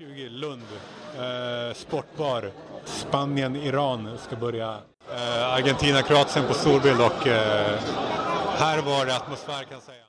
[0.00, 0.62] 20 Lund,
[1.16, 2.50] eh, sportbar.
[2.84, 4.78] Spanien, Iran ska börja.
[5.14, 7.78] Eh, Argentina, Kroatien på storbild och eh,
[8.56, 10.02] här var det atmosfär kan jag säga.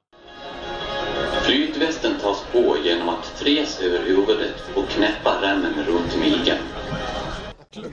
[1.44, 6.58] Flytvästen tas på genom att tres över huvudet och knäppa remmen runt midjan.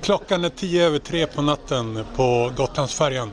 [0.03, 3.31] Klockan är tio över tre på natten på Gotlandsfärjan.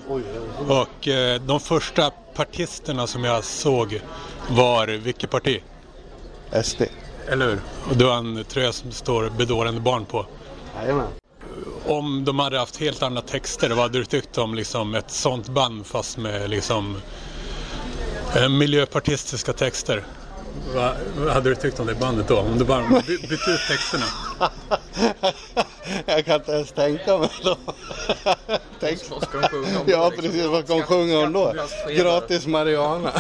[0.68, 4.02] Och eh, de första partisterna som jag såg
[4.50, 5.62] var vilket parti?
[6.64, 6.82] SD.
[7.28, 7.60] Eller hur?
[7.90, 10.26] Och det var en tröja som står bedårande barn på.
[10.82, 11.08] Jajamän.
[11.86, 15.50] Om de hade haft helt andra texter, vad hade du tyckt om liksom ett sånt
[15.50, 17.02] band fast med liksom
[18.36, 20.04] eh, miljöpartistiska texter?
[20.76, 22.38] Vad, vad hade du tyckt om det bandet då?
[22.40, 24.06] Om du bara by- bytte ut texterna?
[26.06, 27.58] Jag kan inte ens tänka mig då.
[28.80, 29.00] Tänk.
[29.86, 31.54] Ja precis, vad ska de sjunga om då?
[31.90, 33.12] Gratis Mariana.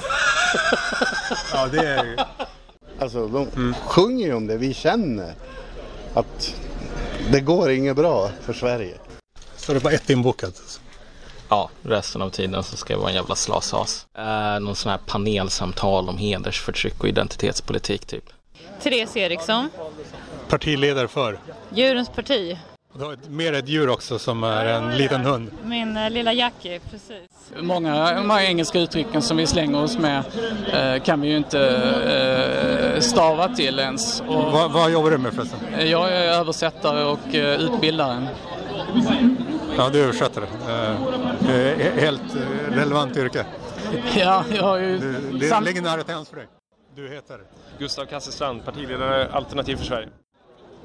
[1.53, 2.25] Ja, det är
[3.05, 5.33] Alltså de sjunger ju om det vi känner.
[6.13, 6.55] Att
[7.31, 8.97] det går inget bra för Sverige.
[9.55, 10.79] Så det var ett inbokat?
[11.49, 14.07] Ja, resten av tiden så ska jag vara en jävla slashas.
[14.17, 18.23] Eh, någon sån här panelsamtal om hedersförtryck och identitetspolitik typ.
[18.81, 19.69] Therese Eriksson,
[20.49, 21.39] Partiledare för?
[21.73, 22.57] Djurens parti.
[22.95, 25.51] Och Du har ett, mer ett djur också som är en liten hund.
[25.63, 27.23] Min eh, lilla Jackie, precis.
[27.61, 30.23] Många de här engelska uttrycken som vi slänger oss med
[30.73, 31.59] eh, kan vi ju inte
[32.95, 34.21] eh, stava till ens.
[34.21, 35.89] Och Vad, vad jobbar du med förresten?
[35.89, 38.27] jag är översättare och eh, utbildare.
[39.77, 40.09] Ja, du.
[40.09, 40.31] Eh,
[41.51, 43.45] eh, helt eh, relevant yrke.
[44.15, 44.97] Ja, jag har ju...
[44.97, 46.47] Det, det ligger nära till hands för dig.
[46.95, 47.39] Du heter?
[47.79, 50.07] Gustav Kasselstrand, partiledare Alternativ för Sverige.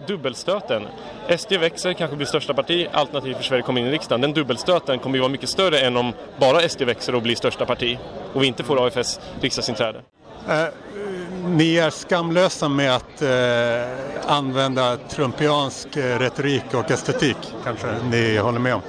[0.06, 0.82] Dubbelstöten.
[1.38, 4.20] SD växer, kanske blir största parti, Alternativ för Sverige kommer in i riksdagen.
[4.20, 7.66] Den dubbelstöten kommer ju vara mycket större än om bara SD växer och blir största
[7.66, 7.98] parti
[8.32, 10.00] och vi inte får AFS riksdagsinträde.
[10.48, 10.64] Eh,
[11.44, 18.58] ni är skamlösa med att eh, använda trumpiansk eh, retorik och estetik, kanske ni håller
[18.58, 18.80] med om.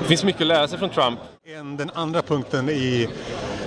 [0.00, 1.18] Det finns mycket att lära sig från Trump.
[1.46, 3.08] En, den andra punkten i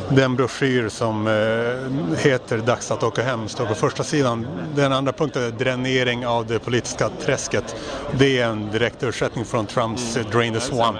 [0.10, 4.48] den broschyr som eh, heter Dags att åka hem står på första sidan.
[4.76, 7.76] Den andra punkten är dränering av det politiska träsket.
[8.20, 10.98] Det är en direkt översättning från Trumps eh, Drain the Swamp.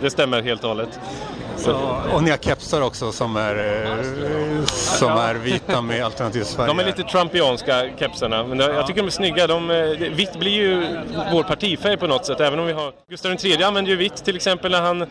[0.00, 1.00] Det stämmer helt och hållet.
[1.56, 1.72] Så,
[2.12, 6.68] och ni har kepsar också som är, eh, som är vita med Alternativ Sverige.
[6.74, 9.46] De är lite trumpianska kepsarna, men jag tycker de är snygga.
[9.46, 9.68] De,
[10.16, 10.98] vitt blir ju
[11.32, 12.92] vår partifärg på något sätt, även om vi har...
[13.10, 15.06] Gustav III använde ju vitt till exempel när han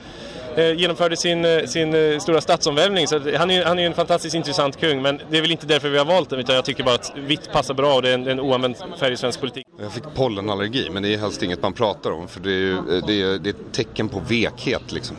[0.63, 3.07] genomförde sin, eh, sin eh, stora statsomvälvning.
[3.07, 5.89] Så han är, han är en fantastiskt intressant kung, men det är väl inte därför
[5.89, 8.13] vi har valt den, utan jag tycker bara att vitt passar bra och det är
[8.13, 9.67] en, en oanvänd färg i svensk politik.
[9.79, 13.01] Jag fick pollenallergi, men det är helst inget man pratar om för det är, ju,
[13.07, 15.17] det är, det är ett tecken på vekhet liksom.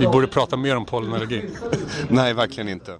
[0.00, 1.42] Vi borde prata mer om pollenallergi.
[2.08, 2.92] Nej, verkligen inte.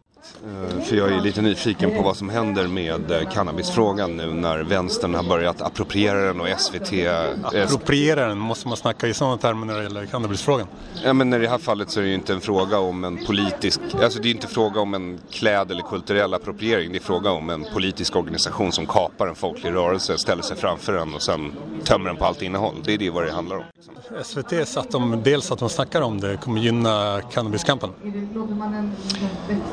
[0.44, 4.58] Eh, För jag är lite nyfiken på vad som händer med eh, cannabisfrågan nu när
[4.58, 6.92] vänstern har börjat appropriera den och SVT...
[6.92, 10.66] eh, Appropriera den, måste man snacka i sådana termer när det gäller cannabisfrågan?
[11.04, 13.24] Ja, men i det här fallet så är det ju inte en fråga om en
[13.26, 16.92] politisk, alltså det är inte fråga om en kläd eller kulturell appropriering.
[16.92, 20.92] Det är fråga om en politisk organisation som kapar en folklig rörelse, ställer sig framför
[20.92, 21.52] den och sen
[21.84, 22.74] tömmer den på allt innehåll.
[22.84, 23.62] Det är det vad det handlar om.
[24.24, 27.90] SVT satt de, dels att de snackar om det kommer gynna cannabiskampen.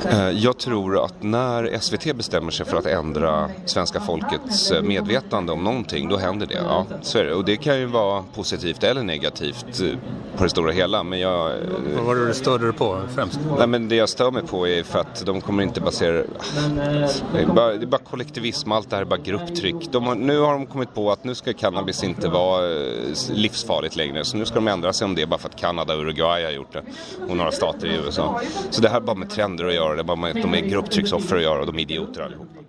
[0.09, 5.51] Eh, Jag tror att när SVT bestämmer sig för att ändra svenska folkets eh, medvetande
[5.51, 6.53] om någonting, då händer det.
[6.53, 7.33] Ja, så är det.
[7.33, 9.97] Och det kan ju vara positivt eller negativt eh,
[10.37, 11.03] på det stora hela.
[11.03, 11.57] Men jag, eh,
[11.95, 13.39] Vad var det du störde dig på främst?
[13.57, 16.23] Nej, men det jag stör mig på är för att de kommer inte basera...
[17.33, 19.91] Det är bara, det är bara kollektivism, allt det här är bara grupptryck.
[19.91, 22.61] De har, nu har de kommit på att nu ska cannabis inte vara
[23.31, 24.25] livsfarligt längre.
[24.25, 26.51] Så nu ska de ändra sig om det bara för att Kanada och Uruguay har
[26.51, 26.83] gjort det.
[27.29, 28.41] Och några stater i USA.
[28.69, 30.61] Så det här har bara med trender att göra, det bara med att de är
[30.61, 32.59] grupptrycksoffer att göra och de är idioter allihopa.